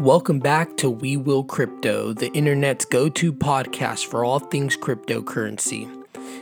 Welcome 0.00 0.38
back 0.38 0.78
to 0.78 0.88
We 0.88 1.18
Will 1.18 1.44
Crypto, 1.44 2.14
the 2.14 2.32
internet's 2.32 2.86
go 2.86 3.10
to 3.10 3.34
podcast 3.34 4.06
for 4.06 4.24
all 4.24 4.38
things 4.38 4.74
cryptocurrency. 4.74 5.86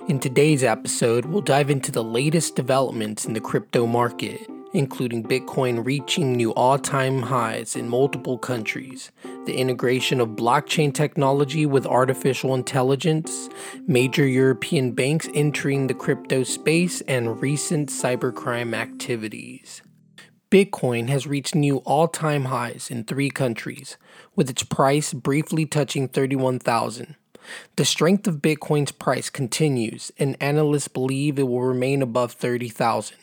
In 0.08 0.20
today's 0.20 0.62
episode, 0.62 1.24
we'll 1.24 1.40
dive 1.40 1.68
into 1.68 1.90
the 1.90 2.04
latest 2.04 2.54
developments 2.54 3.24
in 3.24 3.32
the 3.32 3.40
crypto 3.40 3.84
market, 3.84 4.48
including 4.74 5.24
Bitcoin 5.24 5.84
reaching 5.84 6.34
new 6.34 6.54
all 6.54 6.78
time 6.78 7.20
highs 7.20 7.74
in 7.74 7.88
multiple 7.88 8.38
countries, 8.38 9.10
the 9.44 9.56
integration 9.56 10.20
of 10.20 10.28
blockchain 10.28 10.94
technology 10.94 11.66
with 11.66 11.84
artificial 11.84 12.54
intelligence, 12.54 13.48
major 13.88 14.24
European 14.24 14.92
banks 14.92 15.28
entering 15.34 15.88
the 15.88 15.94
crypto 15.94 16.44
space, 16.44 17.00
and 17.08 17.42
recent 17.42 17.88
cybercrime 17.88 18.72
activities. 18.72 19.82
Bitcoin 20.50 21.10
has 21.10 21.26
reached 21.26 21.54
new 21.54 21.78
all 21.78 22.08
time 22.08 22.46
highs 22.46 22.88
in 22.90 23.04
three 23.04 23.28
countries, 23.28 23.98
with 24.34 24.48
its 24.48 24.62
price 24.62 25.12
briefly 25.12 25.66
touching 25.66 26.08
31,000. 26.08 27.16
The 27.76 27.84
strength 27.84 28.26
of 28.26 28.36
Bitcoin's 28.36 28.90
price 28.90 29.28
continues, 29.28 30.10
and 30.18 30.38
analysts 30.40 30.88
believe 30.88 31.38
it 31.38 31.48
will 31.48 31.60
remain 31.60 32.00
above 32.00 32.32
30,000. 32.32 33.18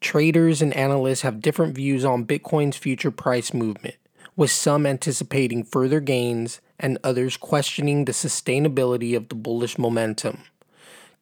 Traders 0.00 0.60
and 0.60 0.74
analysts 0.74 1.20
have 1.20 1.40
different 1.40 1.76
views 1.76 2.04
on 2.04 2.26
Bitcoin's 2.26 2.76
future 2.76 3.12
price 3.12 3.54
movement, 3.54 3.94
with 4.34 4.50
some 4.50 4.86
anticipating 4.86 5.62
further 5.62 6.00
gains 6.00 6.60
and 6.80 6.98
others 7.04 7.36
questioning 7.36 8.04
the 8.04 8.12
sustainability 8.12 9.16
of 9.16 9.28
the 9.28 9.36
bullish 9.36 9.78
momentum. 9.78 10.42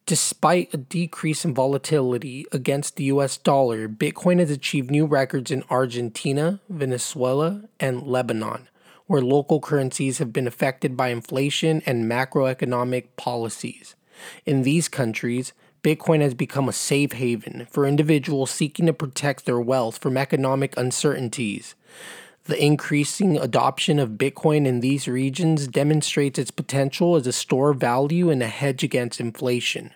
Despite 0.07 0.71
a 0.71 0.77
decrease 0.77 1.45
in 1.45 1.55
volatility 1.55 2.45
against 2.51 2.95
the 2.95 3.05
US 3.05 3.37
dollar, 3.37 3.89
Bitcoin 3.89 4.37
has 4.37 4.51
achieved 4.51 4.91
new 4.91 5.07
records 5.07 5.49
in 5.49 5.63
Argentina, 5.67 6.59
Venezuela, 6.69 7.63
and 7.79 8.03
Lebanon, 8.03 8.67
where 9.07 9.21
local 9.21 9.59
currencies 9.59 10.19
have 10.19 10.31
been 10.31 10.45
affected 10.45 10.95
by 10.95 11.07
inflation 11.07 11.81
and 11.87 12.05
macroeconomic 12.05 13.07
policies. 13.17 13.95
In 14.45 14.61
these 14.61 14.87
countries, 14.87 15.53
Bitcoin 15.81 16.21
has 16.21 16.35
become 16.35 16.69
a 16.69 16.73
safe 16.73 17.13
haven 17.13 17.65
for 17.71 17.87
individuals 17.87 18.51
seeking 18.51 18.85
to 18.85 18.93
protect 18.93 19.45
their 19.45 19.59
wealth 19.59 19.97
from 19.97 20.17
economic 20.17 20.77
uncertainties. 20.77 21.73
The 22.45 22.63
increasing 22.63 23.37
adoption 23.37 23.97
of 23.97 24.11
Bitcoin 24.11 24.67
in 24.67 24.79
these 24.79 25.07
regions 25.07 25.67
demonstrates 25.67 26.37
its 26.37 26.51
potential 26.51 27.15
as 27.15 27.25
a 27.25 27.31
store 27.31 27.71
of 27.71 27.79
value 27.79 28.29
and 28.29 28.43
a 28.43 28.47
hedge 28.47 28.83
against 28.83 29.19
inflation. 29.19 29.91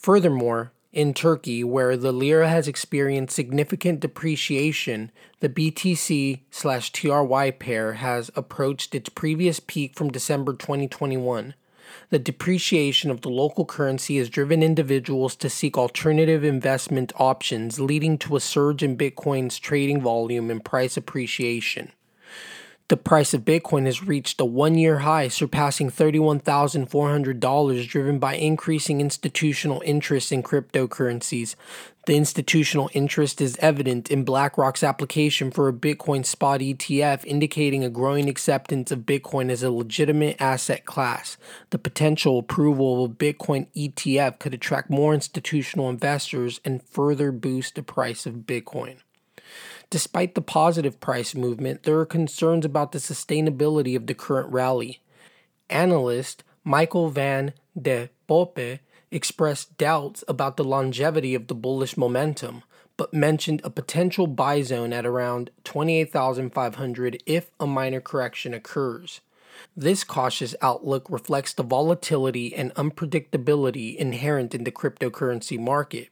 Furthermore, 0.00 0.72
in 0.94 1.12
Turkey, 1.12 1.62
where 1.62 1.94
the 1.94 2.10
lira 2.10 2.48
has 2.48 2.66
experienced 2.66 3.36
significant 3.36 4.00
depreciation, 4.00 5.12
the 5.40 5.48
BTC 5.50 6.40
slash 6.50 6.90
TRY 6.90 7.50
pair 7.50 7.92
has 7.92 8.30
approached 8.34 8.94
its 8.94 9.10
previous 9.10 9.60
peak 9.60 9.94
from 9.94 10.10
December 10.10 10.54
2021. 10.54 11.52
The 12.08 12.18
depreciation 12.18 13.10
of 13.10 13.20
the 13.20 13.28
local 13.28 13.66
currency 13.66 14.16
has 14.16 14.30
driven 14.30 14.62
individuals 14.62 15.36
to 15.36 15.50
seek 15.50 15.76
alternative 15.76 16.44
investment 16.44 17.12
options, 17.18 17.78
leading 17.78 18.16
to 18.18 18.36
a 18.36 18.40
surge 18.40 18.82
in 18.82 18.96
Bitcoin's 18.96 19.58
trading 19.58 20.00
volume 20.00 20.50
and 20.50 20.64
price 20.64 20.96
appreciation. 20.96 21.92
The 22.90 22.96
price 22.96 23.32
of 23.34 23.42
Bitcoin 23.42 23.86
has 23.86 24.02
reached 24.02 24.40
a 24.40 24.44
one 24.44 24.76
year 24.76 24.98
high, 24.98 25.28
surpassing 25.28 25.92
$31,400, 25.92 27.88
driven 27.88 28.18
by 28.18 28.34
increasing 28.34 29.00
institutional 29.00 29.80
interest 29.84 30.32
in 30.32 30.42
cryptocurrencies. 30.42 31.54
The 32.06 32.16
institutional 32.16 32.90
interest 32.92 33.40
is 33.40 33.56
evident 33.60 34.10
in 34.10 34.24
BlackRock's 34.24 34.82
application 34.82 35.52
for 35.52 35.68
a 35.68 35.72
Bitcoin 35.72 36.26
spot 36.26 36.58
ETF, 36.58 37.24
indicating 37.26 37.84
a 37.84 37.90
growing 37.90 38.28
acceptance 38.28 38.90
of 38.90 39.06
Bitcoin 39.06 39.50
as 39.50 39.62
a 39.62 39.70
legitimate 39.70 40.40
asset 40.40 40.84
class. 40.84 41.36
The 41.70 41.78
potential 41.78 42.40
approval 42.40 43.04
of 43.04 43.12
a 43.12 43.14
Bitcoin 43.14 43.68
ETF 43.76 44.40
could 44.40 44.52
attract 44.52 44.90
more 44.90 45.14
institutional 45.14 45.88
investors 45.88 46.60
and 46.64 46.82
further 46.82 47.30
boost 47.30 47.76
the 47.76 47.84
price 47.84 48.26
of 48.26 48.34
Bitcoin. 48.34 48.96
Despite 49.90 50.36
the 50.36 50.40
positive 50.40 51.00
price 51.00 51.34
movement, 51.34 51.82
there 51.82 51.98
are 51.98 52.06
concerns 52.06 52.64
about 52.64 52.92
the 52.92 52.98
sustainability 52.98 53.96
of 53.96 54.06
the 54.06 54.14
current 54.14 54.48
rally. 54.52 55.00
Analyst 55.68 56.44
Michael 56.62 57.10
van 57.10 57.54
de 57.80 58.08
Poppe 58.28 58.78
expressed 59.10 59.76
doubts 59.76 60.22
about 60.28 60.56
the 60.56 60.62
longevity 60.62 61.34
of 61.34 61.48
the 61.48 61.54
bullish 61.56 61.96
momentum, 61.96 62.62
but 62.96 63.12
mentioned 63.12 63.60
a 63.64 63.70
potential 63.70 64.28
buy 64.28 64.62
zone 64.62 64.92
at 64.92 65.04
around 65.04 65.50
28,500 65.64 67.20
if 67.26 67.50
a 67.58 67.66
minor 67.66 68.00
correction 68.00 68.54
occurs. 68.54 69.20
This 69.76 70.04
cautious 70.04 70.54
outlook 70.62 71.10
reflects 71.10 71.52
the 71.52 71.64
volatility 71.64 72.54
and 72.54 72.72
unpredictability 72.74 73.96
inherent 73.96 74.54
in 74.54 74.62
the 74.62 74.70
cryptocurrency 74.70 75.58
market. 75.58 76.10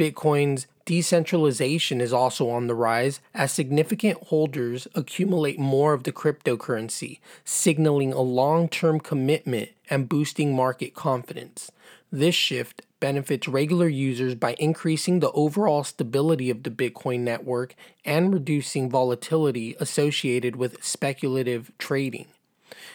Bitcoin's 0.00 0.66
decentralization 0.86 2.00
is 2.00 2.10
also 2.10 2.48
on 2.48 2.68
the 2.68 2.74
rise 2.74 3.20
as 3.34 3.52
significant 3.52 4.16
holders 4.28 4.88
accumulate 4.94 5.58
more 5.58 5.92
of 5.92 6.04
the 6.04 6.12
cryptocurrency, 6.12 7.18
signaling 7.44 8.10
a 8.10 8.22
long 8.22 8.66
term 8.66 8.98
commitment 8.98 9.68
and 9.90 10.08
boosting 10.08 10.56
market 10.56 10.94
confidence. 10.94 11.70
This 12.10 12.34
shift 12.34 12.80
benefits 12.98 13.46
regular 13.46 13.88
users 13.88 14.34
by 14.34 14.56
increasing 14.58 15.20
the 15.20 15.32
overall 15.32 15.84
stability 15.84 16.48
of 16.48 16.62
the 16.62 16.70
Bitcoin 16.70 17.20
network 17.20 17.74
and 18.02 18.32
reducing 18.32 18.88
volatility 18.88 19.76
associated 19.80 20.56
with 20.56 20.82
speculative 20.82 21.72
trading. 21.76 22.28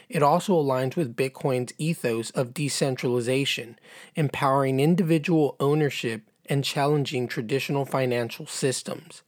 It 0.09 0.23
also 0.23 0.53
aligns 0.53 0.95
with 0.95 1.15
Bitcoin's 1.15 1.71
ethos 1.77 2.31
of 2.31 2.55
decentralization, 2.55 3.77
empowering 4.15 4.79
individual 4.79 5.55
ownership 5.59 6.23
and 6.47 6.63
challenging 6.63 7.27
traditional 7.27 7.85
financial 7.85 8.45
systems. 8.45 9.21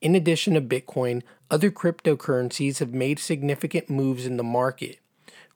In 0.00 0.14
addition 0.14 0.54
to 0.54 0.60
Bitcoin, 0.60 1.22
other 1.50 1.70
cryptocurrencies 1.70 2.78
have 2.78 2.92
made 2.92 3.18
significant 3.18 3.90
moves 3.90 4.26
in 4.26 4.36
the 4.36 4.42
market. 4.42 4.98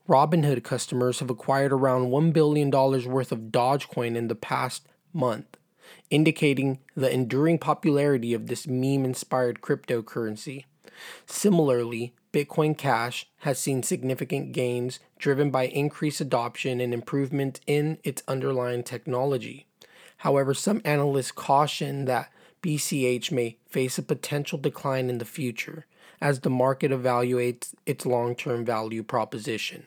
Robinhood 0.09 0.63
customers 0.63 1.19
have 1.19 1.31
acquired 1.31 1.73
around 1.73 2.11
$1 2.11 2.33
billion 2.33 2.71
worth 2.71 3.33
of 3.33 3.51
Dogecoin 3.51 4.15
in 4.15 4.29
the 4.29 4.35
past 4.35 4.87
month, 5.13 5.57
indicating 6.11 6.79
the 6.95 7.13
enduring 7.13 7.59
popularity 7.59 8.33
of 8.33 8.47
this 8.47 8.67
meme 8.67 9.05
inspired 9.05 9.61
cryptocurrency. 9.61 10.65
Similarly, 11.27 12.15
Bitcoin 12.33 12.77
Cash 12.77 13.27
has 13.39 13.59
seen 13.59 13.83
significant 13.83 14.53
gains 14.53 15.01
driven 15.19 15.51
by 15.51 15.67
increased 15.67 16.21
adoption 16.21 16.81
and 16.81 16.93
improvement 16.93 17.61
in 17.67 17.99
its 18.05 18.23
underlying 18.29 18.83
technology. 18.83 19.67
However, 20.19 20.55
some 20.55 20.81
analysts 20.85 21.33
caution 21.33 22.05
that 22.07 22.31
BCH 22.63 23.31
may 23.31 23.57
face 23.67 23.99
a 23.99 24.03
potential 24.03 24.59
decline 24.59 25.09
in 25.09 25.19
the 25.19 25.25
future 25.25 25.87
as 26.21 26.41
the 26.41 26.51
market 26.51 26.91
evaluates 26.91 27.75
its 27.85 28.07
long 28.07 28.35
term 28.35 28.65
value 28.65 29.03
proposition. 29.03 29.85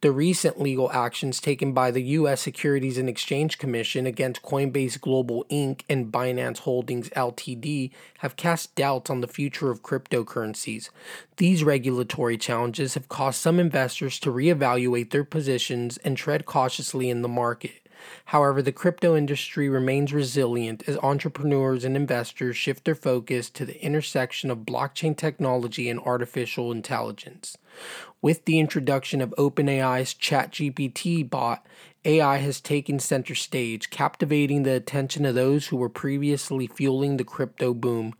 The 0.00 0.12
recent 0.12 0.58
legal 0.58 0.90
actions 0.92 1.40
taken 1.40 1.72
by 1.72 1.90
the 1.90 2.02
U.S. 2.02 2.40
Securities 2.40 2.96
and 2.96 3.08
Exchange 3.08 3.58
Commission 3.58 4.06
against 4.06 4.42
Coinbase 4.42 4.98
Global 5.00 5.44
Inc. 5.50 5.82
and 5.90 6.10
Binance 6.10 6.58
Holdings 6.60 7.10
Ltd. 7.10 7.90
have 8.18 8.36
cast 8.36 8.74
doubts 8.74 9.10
on 9.10 9.20
the 9.20 9.28
future 9.28 9.70
of 9.70 9.82
cryptocurrencies. 9.82 10.88
These 11.36 11.64
regulatory 11.64 12.38
challenges 12.38 12.94
have 12.94 13.08
caused 13.08 13.40
some 13.40 13.60
investors 13.60 14.18
to 14.20 14.32
reevaluate 14.32 15.10
their 15.10 15.24
positions 15.24 15.98
and 15.98 16.16
tread 16.16 16.46
cautiously 16.46 17.10
in 17.10 17.20
the 17.20 17.28
market. 17.28 17.86
However, 18.26 18.62
the 18.62 18.72
crypto 18.72 19.16
industry 19.16 19.68
remains 19.68 20.12
resilient 20.12 20.84
as 20.86 20.96
entrepreneurs 20.98 21.84
and 21.84 21.96
investors 21.96 22.56
shift 22.56 22.84
their 22.84 22.94
focus 22.94 23.50
to 23.50 23.64
the 23.64 23.82
intersection 23.84 24.50
of 24.50 24.58
blockchain 24.58 25.16
technology 25.16 25.88
and 25.88 26.00
artificial 26.00 26.72
intelligence. 26.72 27.56
With 28.22 28.44
the 28.44 28.58
introduction 28.58 29.20
of 29.20 29.34
OpenAI's 29.38 30.14
ChatGPT 30.14 31.28
bot, 31.28 31.66
AI 32.04 32.38
has 32.38 32.60
taken 32.60 32.98
center 32.98 33.34
stage, 33.34 33.90
captivating 33.90 34.62
the 34.62 34.74
attention 34.74 35.24
of 35.26 35.34
those 35.34 35.68
who 35.68 35.76
were 35.76 35.88
previously 35.88 36.66
fueling 36.66 37.16
the 37.16 37.24
crypto 37.24 37.74
boom. 37.74 38.14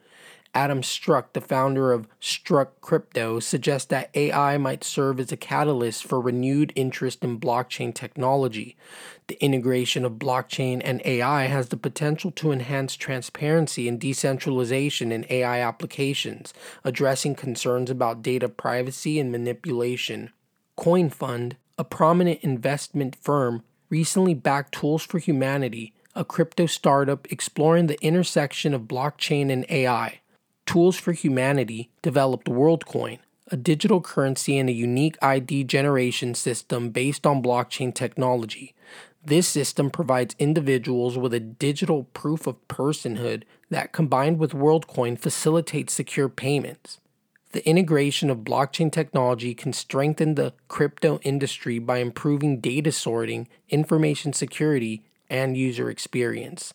Adam 0.53 0.83
Struck, 0.83 1.33
the 1.33 1.41
founder 1.41 1.93
of 1.93 2.09
Struck 2.19 2.81
Crypto, 2.81 3.39
suggests 3.39 3.87
that 3.87 4.11
AI 4.15 4.59
might 4.59 4.83
serve 4.83 5.21
as 5.21 5.31
a 5.31 5.37
catalyst 5.37 6.03
for 6.03 6.21
renewed 6.21 6.73
interest 6.75 7.23
in 7.23 7.39
blockchain 7.39 7.95
technology. 7.95 8.77
The 9.29 9.43
integration 9.43 10.05
of 10.05 10.15
blockchain 10.15 10.83
and 10.85 11.01
AI 11.05 11.45
has 11.45 11.69
the 11.69 11.77
potential 11.77 12.33
to 12.33 12.51
enhance 12.51 12.97
transparency 12.97 13.87
and 13.87 14.01
decentralization 14.01 15.13
in 15.13 15.25
AI 15.31 15.61
applications, 15.61 16.53
addressing 16.83 17.37
concerns 17.37 17.89
about 17.89 18.23
data 18.23 18.49
privacy 18.49 19.21
and 19.21 19.31
manipulation. 19.31 20.31
CoinFund, 20.77 21.53
a 21.79 21.85
prominent 21.85 22.41
investment 22.41 23.15
firm, 23.15 23.63
recently 23.89 24.35
backed 24.35 24.75
Tools 24.75 25.05
for 25.05 25.21
Humanity, 25.21 25.93
a 26.17 26.25
crypto 26.25 26.67
startup 26.67 27.31
exploring 27.31 27.87
the 27.87 28.03
intersection 28.05 28.75
of 28.75 28.83
blockchain 28.83 29.53
and 29.53 29.65
AI. 29.69 30.21
Tools 30.71 30.97
for 30.97 31.11
Humanity 31.11 31.91
developed 32.01 32.47
WorldCoin, 32.47 33.19
a 33.49 33.57
digital 33.57 34.01
currency 34.01 34.57
and 34.57 34.69
a 34.69 34.73
unique 34.73 35.17
ID 35.21 35.65
generation 35.65 36.33
system 36.33 36.91
based 36.91 37.27
on 37.27 37.43
blockchain 37.43 37.93
technology. 37.93 38.77
This 39.25 39.49
system 39.49 39.91
provides 39.91 40.37
individuals 40.39 41.19
with 41.19 41.35
a 41.35 41.41
digital 41.41 42.05
proof 42.15 42.47
of 42.47 42.69
personhood 42.69 43.43
that, 43.71 43.91
combined 43.91 44.39
with 44.39 44.53
WorldCoin, 44.53 45.19
facilitates 45.19 45.93
secure 45.93 46.29
payments. 46.29 47.01
The 47.51 47.69
integration 47.69 48.31
of 48.31 48.45
blockchain 48.45 48.93
technology 48.93 49.55
can 49.55 49.73
strengthen 49.73 50.37
the 50.37 50.53
crypto 50.69 51.19
industry 51.25 51.81
by 51.81 51.99
improving 51.99 52.61
data 52.61 52.93
sorting, 52.93 53.49
information 53.71 54.33
security, 54.33 55.03
and 55.29 55.57
user 55.57 55.91
experience. 55.91 56.73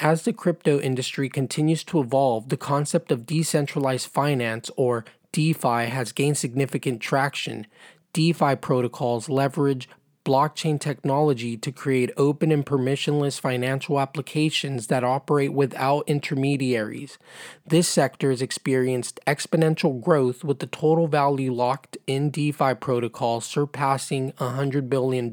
As 0.00 0.22
the 0.22 0.32
crypto 0.32 0.78
industry 0.78 1.28
continues 1.28 1.82
to 1.84 1.98
evolve, 1.98 2.50
the 2.50 2.56
concept 2.56 3.10
of 3.10 3.26
decentralized 3.26 4.06
finance 4.06 4.70
or 4.76 5.04
DeFi 5.32 5.86
has 5.86 6.12
gained 6.12 6.38
significant 6.38 7.00
traction. 7.00 7.66
DeFi 8.12 8.54
protocols 8.56 9.28
leverage 9.28 9.88
blockchain 10.24 10.78
technology 10.78 11.56
to 11.56 11.72
create 11.72 12.12
open 12.16 12.52
and 12.52 12.64
permissionless 12.64 13.40
financial 13.40 13.98
applications 13.98 14.86
that 14.86 15.02
operate 15.02 15.52
without 15.52 16.04
intermediaries. 16.06 17.18
This 17.66 17.88
sector 17.88 18.30
has 18.30 18.42
experienced 18.42 19.18
exponential 19.26 20.00
growth 20.00 20.44
with 20.44 20.60
the 20.60 20.66
total 20.66 21.08
value 21.08 21.52
locked 21.52 21.96
in 22.06 22.30
DeFi 22.30 22.74
protocols 22.74 23.46
surpassing 23.46 24.32
$100 24.32 24.88
billion. 24.88 25.32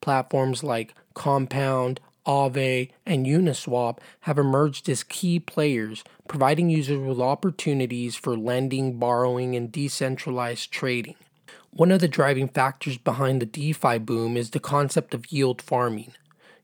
Platforms 0.00 0.62
like 0.62 0.94
Compound, 1.14 1.98
Aave, 2.26 2.90
and 3.04 3.26
Uniswap 3.26 3.98
have 4.20 4.38
emerged 4.38 4.88
as 4.88 5.02
key 5.02 5.38
players, 5.38 6.02
providing 6.28 6.68
users 6.70 6.98
with 6.98 7.20
opportunities 7.20 8.16
for 8.16 8.36
lending, 8.36 8.98
borrowing, 8.98 9.54
and 9.54 9.70
decentralized 9.70 10.70
trading. 10.72 11.14
One 11.70 11.92
of 11.92 12.00
the 12.00 12.08
driving 12.08 12.48
factors 12.48 12.98
behind 12.98 13.40
the 13.40 13.46
DeFi 13.46 13.98
boom 13.98 14.36
is 14.36 14.50
the 14.50 14.60
concept 14.60 15.14
of 15.14 15.30
yield 15.30 15.62
farming. 15.62 16.12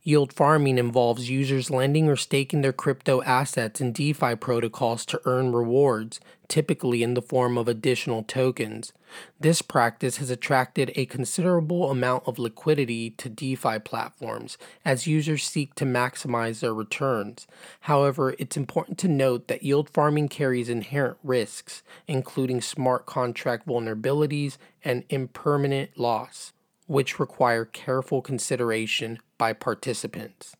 Yield 0.04 0.32
farming 0.32 0.78
involves 0.78 1.30
users 1.30 1.70
lending 1.70 2.08
or 2.08 2.16
staking 2.16 2.60
their 2.60 2.72
crypto 2.72 3.22
assets 3.22 3.80
in 3.80 3.92
DeFi 3.92 4.34
protocols 4.34 5.06
to 5.06 5.20
earn 5.24 5.52
rewards, 5.52 6.18
typically 6.48 7.04
in 7.04 7.14
the 7.14 7.22
form 7.22 7.56
of 7.56 7.68
additional 7.68 8.24
tokens. 8.24 8.92
This 9.38 9.62
practice 9.62 10.16
has 10.16 10.28
attracted 10.28 10.90
a 10.96 11.06
considerable 11.06 11.88
amount 11.88 12.24
of 12.26 12.40
liquidity 12.40 13.10
to 13.10 13.28
DeFi 13.28 13.78
platforms 13.78 14.58
as 14.84 15.06
users 15.06 15.44
seek 15.44 15.76
to 15.76 15.84
maximize 15.84 16.58
their 16.58 16.74
returns. 16.74 17.46
However, 17.82 18.34
it's 18.40 18.56
important 18.56 18.98
to 18.98 19.08
note 19.08 19.46
that 19.46 19.62
yield 19.62 19.88
farming 19.88 20.30
carries 20.30 20.68
inherent 20.68 21.18
risks, 21.22 21.84
including 22.08 22.60
smart 22.60 23.06
contract 23.06 23.68
vulnerabilities 23.68 24.56
and 24.84 25.04
impermanent 25.10 25.96
loss 25.96 26.52
which 26.92 27.18
require 27.18 27.64
careful 27.64 28.20
consideration 28.20 29.18
by 29.38 29.54
participants. 29.54 30.54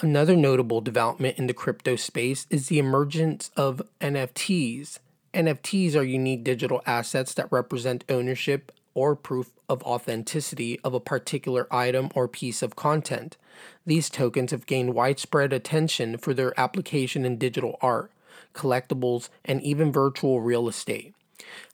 Another 0.00 0.36
notable 0.36 0.80
development 0.80 1.38
in 1.38 1.48
the 1.48 1.52
crypto 1.52 1.96
space 1.96 2.46
is 2.50 2.68
the 2.68 2.78
emergence 2.78 3.50
of 3.56 3.82
NFTs. 4.00 5.00
NFTs 5.34 5.96
are 5.96 6.04
unique 6.04 6.44
digital 6.44 6.82
assets 6.86 7.34
that 7.34 7.50
represent 7.50 8.04
ownership 8.08 8.70
or 8.94 9.16
proof 9.16 9.50
of 9.68 9.82
authenticity 9.82 10.78
of 10.84 10.94
a 10.94 11.00
particular 11.00 11.66
item 11.74 12.10
or 12.14 12.28
piece 12.28 12.62
of 12.62 12.76
content. 12.76 13.36
These 13.84 14.08
tokens 14.08 14.52
have 14.52 14.66
gained 14.66 14.94
widespread 14.94 15.52
attention 15.52 16.16
for 16.16 16.32
their 16.32 16.58
application 16.60 17.24
in 17.24 17.38
digital 17.38 17.76
art, 17.80 18.12
collectibles, 18.54 19.30
and 19.44 19.60
even 19.62 19.90
virtual 19.90 20.40
real 20.40 20.68
estate. 20.68 21.15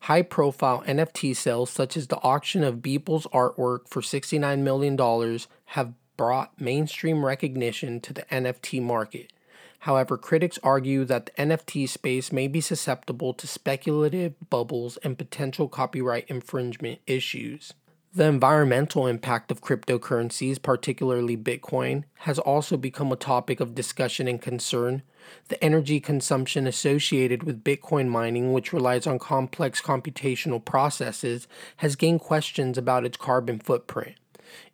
High 0.01 0.23
profile 0.23 0.83
NFT 0.87 1.37
sales, 1.37 1.71
such 1.71 1.97
as 1.97 2.09
the 2.09 2.21
auction 2.23 2.65
of 2.65 2.77
Beeple's 2.77 3.27
artwork 3.29 3.89
for 3.89 4.03
$69 4.03 4.59
million, 4.61 5.39
have 5.67 5.95
brought 6.17 6.61
mainstream 6.61 7.25
recognition 7.25 8.01
to 8.01 8.13
the 8.13 8.23
NFT 8.23 8.83
market. 8.83 9.33
However, 9.81 10.17
critics 10.17 10.61
argue 10.63 11.05
that 11.07 11.27
the 11.27 11.33
NFT 11.33 11.89
space 11.89 12.31
may 12.31 12.47
be 12.47 12.61
susceptible 12.61 13.35
to 13.35 13.47
speculative 13.49 14.35
bubbles 14.49 14.97
and 14.99 15.19
potential 15.19 15.69
copyright 15.69 16.27
infringement 16.29 17.01
issues. 17.07 17.73
The 18.15 18.27
environmental 18.27 19.07
impact 19.07 19.51
of 19.51 19.63
cryptocurrencies, 19.63 20.61
particularly 20.61 21.35
Bitcoin, 21.35 22.05
has 22.17 22.39
also 22.39 22.77
become 22.77 23.11
a 23.11 23.17
topic 23.17 23.59
of 23.59 23.75
discussion 23.75 24.29
and 24.29 24.41
concern. 24.41 25.01
The 25.49 25.63
energy 25.65 25.99
consumption 25.99 26.67
associated 26.67 27.45
with 27.45 27.65
Bitcoin 27.65 28.09
mining, 28.09 28.53
which 28.53 28.71
relies 28.71 29.07
on 29.07 29.19
complex 29.19 29.81
computational 29.81 30.63
processes, 30.63 31.49
has 31.79 31.97
gained 31.97 32.21
questions 32.21 32.77
about 32.77 33.07
its 33.07 33.17
carbon 33.17 33.59
footprint. 33.59 34.17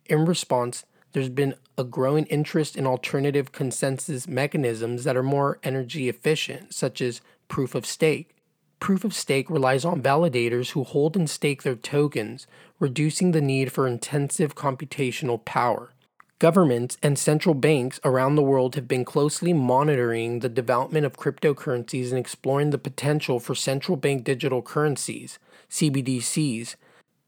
In 0.07 0.25
response, 0.25 0.83
there's 1.13 1.29
been 1.29 1.55
a 1.77 1.85
growing 1.85 2.25
interest 2.25 2.75
in 2.75 2.85
alternative 2.85 3.53
consensus 3.53 4.27
mechanisms 4.27 5.05
that 5.05 5.15
are 5.15 5.23
more 5.23 5.59
energy 5.63 6.09
efficient, 6.09 6.73
such 6.73 6.99
as 7.01 7.21
proof 7.47 7.73
of 7.73 7.85
stake. 7.85 8.35
Proof 8.79 9.03
of 9.03 9.13
stake 9.13 9.49
relies 9.49 9.83
on 9.83 10.01
validators 10.01 10.71
who 10.71 10.83
hold 10.83 11.15
and 11.15 11.29
stake 11.29 11.63
their 11.63 11.75
tokens, 11.75 12.47
reducing 12.79 13.31
the 13.31 13.41
need 13.41 13.71
for 13.71 13.87
intensive 13.87 14.55
computational 14.55 15.43
power. 15.43 15.91
Governments 16.39 16.97
and 17.03 17.19
central 17.19 17.53
banks 17.53 17.99
around 18.05 18.35
the 18.35 18.41
world 18.41 18.75
have 18.75 18.87
been 18.87 19.03
closely 19.03 19.51
monitoring 19.51 20.39
the 20.39 20.47
development 20.47 21.05
of 21.05 21.17
cryptocurrencies 21.17 22.09
and 22.09 22.17
exploring 22.17 22.69
the 22.69 22.77
potential 22.77 23.41
for 23.41 23.53
central 23.53 23.97
bank 23.97 24.23
digital 24.23 24.61
currencies, 24.61 25.37
CBDCs. 25.69 26.75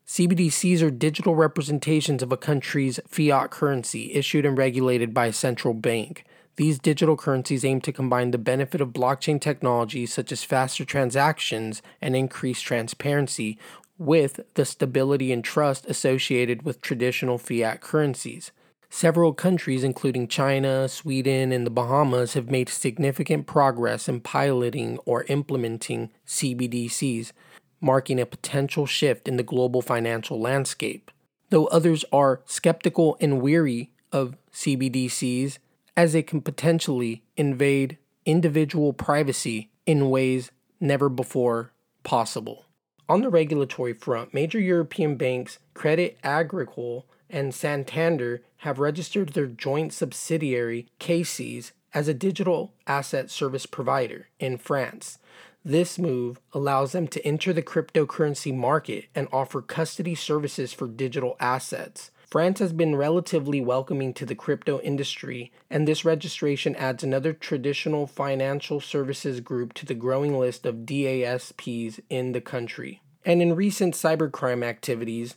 CBDCs 0.08 0.82
are 0.82 0.92
digital 0.92 1.36
representations 1.36 2.24
of 2.24 2.32
a 2.32 2.38
country's 2.38 3.02
fiat 3.06 3.52
currency 3.52 4.14
issued 4.14 4.46
and 4.46 4.58
regulated 4.58 5.14
by 5.14 5.26
a 5.26 5.34
central 5.34 5.74
bank. 5.74 6.24
These 6.58 6.80
digital 6.80 7.16
currencies 7.16 7.64
aim 7.64 7.82
to 7.82 7.94
combine 7.94 8.32
the 8.32 8.38
benefit 8.38 8.82
of 8.82 8.90
blockchain 8.90 9.40
technology, 9.40 10.06
such 10.06 10.32
as 10.32 10.44
faster 10.44 10.84
transactions 10.84 11.82
and 12.02 12.16
increased 12.16 12.66
transparency, 12.66 13.58
with 13.98 14.40
the 14.56 14.66
stability 14.66 15.32
and 15.32 15.44
trust 15.44 15.86
associated 15.86 16.64
with 16.64 16.82
traditional 16.82 17.38
fiat 17.38 17.82
currencies. 17.82 18.52
Several 18.90 19.32
countries, 19.34 19.86
including 19.86 20.28
China, 20.28 20.90
Sweden, 20.90 21.54
and 21.54 21.66
the 21.66 21.72
Bahamas, 21.72 22.34
have 22.34 22.52
made 22.52 22.68
significant 22.68 23.48
progress 23.48 24.10
in 24.10 24.20
piloting 24.20 24.98
or 25.06 25.24
implementing 25.30 26.10
CBDCs, 26.28 27.32
marking 27.80 28.20
a 28.20 28.26
potential 28.26 28.86
shift 28.86 29.30
in 29.30 29.38
the 29.38 29.44
global 29.44 29.82
financial 29.82 30.42
landscape. 30.42 31.10
Though 31.52 31.68
others 31.68 32.04
are 32.12 32.42
skeptical 32.46 33.18
and 33.22 33.42
weary 33.42 33.92
of 34.12 34.36
CBDCs, 34.52 35.58
as 35.96 36.16
it 36.16 36.28
can 36.28 36.42
potentially 36.42 37.24
invade 37.36 37.98
individual 38.26 38.94
privacy 38.94 39.70
in 39.86 40.10
ways 40.10 40.52
never 40.80 41.10
before 41.10 41.72
possible. 42.04 42.66
On 43.10 43.22
the 43.22 43.30
regulatory 43.30 43.94
front, 43.94 44.34
major 44.34 44.60
European 44.60 45.16
banks, 45.16 45.60
Credit 45.74 46.18
Agricole 46.24 47.06
and 47.30 47.54
Santander, 47.54 48.42
have 48.58 48.80
registered 48.80 49.30
their 49.30 49.48
joint 49.48 49.94
subsidiary, 49.94 50.88
CACEIS, 51.00 51.72
as 51.94 52.08
a 52.08 52.14
digital 52.14 52.74
asset 52.88 53.30
service 53.30 53.66
provider 53.66 54.28
in 54.40 54.58
France. 54.58 55.18
This 55.64 56.00
move 56.00 56.40
allows 56.54 56.92
them 56.92 57.08
to 57.10 57.26
enter 57.26 57.54
the 57.54 57.62
cryptocurrency 57.62 58.56
market 58.56 59.06
and 59.14 59.28
offer 59.32 59.62
custody 59.62 60.16
services 60.16 60.74
for 60.74 60.88
digital 60.88 61.36
assets. 61.40 62.12
France 62.32 62.60
has 62.60 62.72
been 62.72 62.96
relatively 62.96 63.60
welcoming 63.60 64.14
to 64.14 64.26
the 64.26 64.36
crypto 64.36 64.80
industry, 64.80 65.52
and 65.70 65.86
this 65.86 66.06
registration 66.06 66.78
adds 66.78 67.04
another 67.04 67.34
traditional 67.34 68.08
financial 68.08 68.80
services 68.80 69.42
group 69.42 69.74
to 69.74 69.86
the 69.86 69.94
growing 69.94 70.40
list 70.40 70.66
of 70.66 70.86
DASPs 70.86 72.00
in 72.10 72.32
the 72.32 72.40
country. 72.40 73.02
And 73.26 73.42
in 73.42 73.54
recent 73.54 73.96
cybercrime 73.96 74.64
activities, 74.64 75.36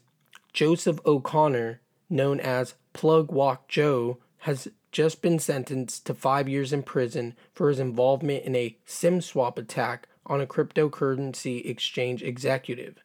Joseph 0.52 1.00
O'Connor, 1.04 1.80
known 2.08 2.38
as 2.38 2.74
Plug 2.92 3.32
Walk 3.32 3.66
Joe, 3.66 4.18
has 4.38 4.68
just 4.92 5.20
been 5.20 5.40
sentenced 5.40 6.06
to 6.06 6.14
five 6.14 6.48
years 6.48 6.72
in 6.72 6.84
prison 6.84 7.34
for 7.52 7.70
his 7.70 7.80
involvement 7.80 8.44
in 8.44 8.54
a 8.54 8.78
SIM 8.84 9.20
swap 9.20 9.58
attack 9.58 10.06
on 10.26 10.40
a 10.40 10.46
cryptocurrency 10.46 11.68
exchange 11.68 12.22
executive. 12.22 13.02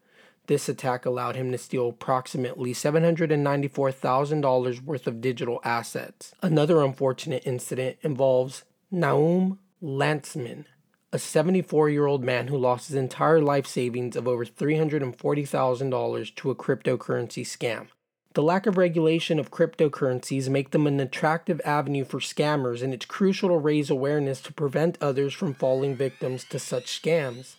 This 0.50 0.68
attack 0.68 1.06
allowed 1.06 1.36
him 1.36 1.51
to 1.51 1.60
steal 1.60 1.89
approximately 1.89 2.74
$794,000 2.74 4.82
worth 4.82 5.06
of 5.06 5.22
digital 5.22 5.62
assets. 5.63 6.34
Another 6.41 6.82
unfortunate 6.82 7.44
incident 7.46 7.98
involves 8.01 8.63
Naum 8.91 9.60
Lantzman, 9.79 10.65
a 11.13 11.20
74 11.20 11.91
year 11.91 12.08
old 12.08 12.24
man 12.24 12.48
who 12.48 12.58
lost 12.58 12.88
his 12.88 12.96
entire 12.96 13.39
life 13.39 13.68
savings 13.68 14.15
of 14.15 14.27
over 14.27 14.44
$340,000 14.44 16.36
to 16.36 16.50
a 16.50 16.56
cryptocurrency 16.56 17.44
scam. 17.44 17.89
The 18.34 18.41
lack 18.41 18.65
of 18.65 18.75
regulation 18.75 19.38
of 19.38 19.51
cryptocurrencies 19.51 20.50
make 20.50 20.72
them 20.72 20.88
an 20.88 21.00
attractive 21.00 21.62
avenue 21.63 22.06
for 22.06 22.20
scammers 22.20 22.82
and 22.82 22.91
it's 22.91 23.06
crucial 23.06 23.50
to 23.50 23.56
raise 23.56 23.91
awareness 23.91 24.41
to 24.41 24.51
prevent 24.51 24.98
others 25.00 25.32
from 25.32 25.53
falling 25.53 25.96
victims 25.96 26.44
to 26.46 26.58
such 26.58 27.00
scams. 27.00 27.58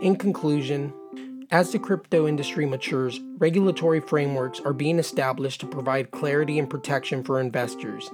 In 0.00 0.14
conclusion, 0.14 0.94
as 1.52 1.70
the 1.70 1.78
crypto 1.78 2.26
industry 2.26 2.64
matures, 2.64 3.20
regulatory 3.36 4.00
frameworks 4.00 4.58
are 4.60 4.72
being 4.72 4.98
established 4.98 5.60
to 5.60 5.66
provide 5.66 6.10
clarity 6.10 6.58
and 6.58 6.70
protection 6.70 7.22
for 7.22 7.38
investors. 7.38 8.08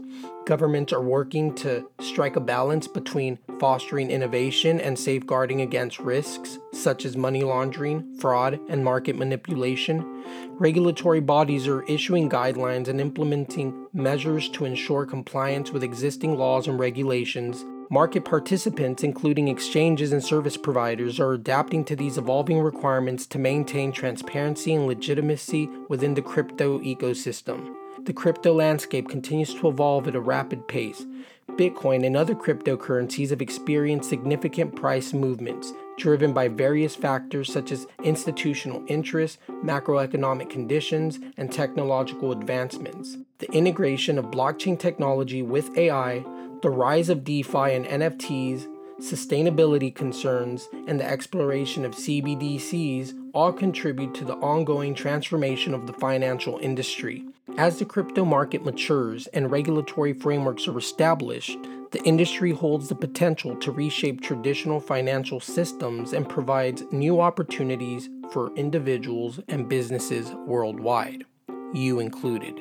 Governments 0.45 0.92
are 0.92 1.00
working 1.00 1.54
to 1.54 1.88
strike 2.00 2.35
a 2.35 2.40
balance 2.40 2.88
between 2.88 3.38
fostering 3.61 4.11
innovation 4.11 4.80
and 4.80 4.99
safeguarding 4.99 5.61
against 5.61 6.00
risks 6.00 6.59
such 6.73 7.04
as 7.04 7.16
money 7.16 7.45
laundering, 7.45 8.12
fraud, 8.16 8.59
and 8.68 8.85
market 8.85 9.14
manipulation. 9.14 10.25
Regulatory 10.54 11.21
bodies 11.21 11.68
are 11.68 11.85
issuing 11.85 12.28
guidelines 12.28 12.88
and 12.88 13.00
implementing 13.00 13.87
measures 13.92 14.49
to 14.49 14.64
ensure 14.64 15.07
compliance 15.07 15.71
with 15.71 15.85
existing 15.85 16.37
laws 16.37 16.66
and 16.66 16.80
regulations 16.80 17.64
Market 17.90 18.26
participants, 18.26 19.02
including 19.02 19.49
exchanges 19.49 20.12
and 20.12 20.23
service 20.23 20.59
providers, 20.59 21.18
are 21.18 21.33
adapting 21.33 21.87
to 21.87 21.97
these 21.97 22.18
evolving 22.18 22.61
requirements 22.61 23.26
to 23.26 23.38
maintain 23.38 23.92
transparency 23.92 24.75
and 24.75 24.87
legitimacy 24.87 25.71
within 25.88 26.12
the 26.12 26.21
crypto 26.21 26.80
ecosystem. 26.80 27.75
The 28.04 28.12
crypto 28.12 28.52
landscape 28.52 29.09
continues 29.09 29.54
to 29.54 29.68
evolve 29.68 30.07
at 30.07 30.14
a 30.14 30.21
rapid 30.21 30.68
pace. 30.68 31.07
Bitcoin 31.52 32.04
and 32.04 32.14
other 32.14 32.35
cryptocurrencies 32.35 33.30
have 33.30 33.40
experienced 33.40 34.11
significant 34.11 34.76
price 34.76 35.14
movements, 35.14 35.73
driven 35.97 36.35
by 36.35 36.49
various 36.49 36.95
factors 36.95 37.50
such 37.50 37.73
as 37.73 37.87
institutional 38.04 38.85
interest, 38.87 39.38
macroeconomic 39.64 40.50
conditions, 40.50 41.18
and 41.38 41.50
technological 41.50 42.33
advancements. 42.33 43.16
The 43.38 43.50
integration 43.52 44.18
of 44.18 44.26
blockchain 44.26 44.78
technology 44.78 45.40
with 45.40 45.76
AI 45.78 46.23
the 46.62 46.71
rise 46.71 47.09
of 47.09 47.25
DeFi 47.25 47.75
and 47.75 47.87
NFTs, 47.87 48.67
sustainability 49.00 49.95
concerns, 49.95 50.69
and 50.88 50.99
the 50.99 51.09
exploration 51.09 51.85
of 51.85 51.95
CBDCs 51.95 53.15
all 53.33 53.53
contribute 53.53 54.15
to 54.15 54.25
the 54.25 54.35
ongoing 54.35 54.95
transformation 54.95 55.73
of 55.73 55.87
the 55.87 55.93
financial 55.93 56.59
industry. 56.59 57.25
As 57.57 57.79
the 57.79 57.85
crypto 57.85 58.25
market 58.25 58.65
matures 58.65 59.27
and 59.29 59.50
regulatory 59.50 60.12
frameworks 60.12 60.67
are 60.67 60.79
established, 60.79 61.59
the 61.93 62.03
industry 62.03 62.53
holds 62.53 62.88
the 62.88 62.95
potential 62.95 63.57
to 63.57 63.73
reshape 63.73 64.21
traditional 64.21 64.81
financial 64.81 65.41
systems 65.41 66.12
and 66.12 66.29
provides 66.29 66.85
new 66.91 67.21
opportunities 67.21 68.09
for 68.33 68.55
individuals 68.57 69.41
and 69.49 69.69
businesses 69.69 70.33
worldwide, 70.47 71.25
you 71.73 72.00
included. 72.00 72.61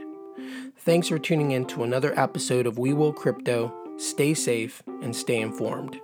Thanks 0.77 1.09
for 1.09 1.19
tuning 1.19 1.51
in 1.51 1.65
to 1.65 1.83
another 1.83 2.17
episode 2.17 2.65
of 2.65 2.77
We 2.77 2.93
Will 2.93 3.11
Crypto 3.11 3.73
Stay 3.97 4.35
safe 4.35 4.83
and 5.01 5.15
stay 5.15 5.41
informed. 5.41 5.99